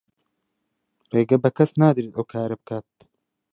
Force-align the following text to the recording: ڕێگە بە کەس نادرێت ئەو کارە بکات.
ڕێگە 1.13 1.37
بە 1.43 1.49
کەس 1.57 1.71
نادرێت 1.81 2.13
ئەو 2.15 2.25
کارە 2.33 2.55
بکات. 2.59 2.87